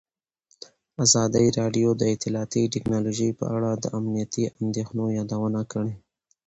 [1.05, 5.93] ازادي راډیو د اطلاعاتی تکنالوژي په اړه د امنیتي اندېښنو یادونه کړې.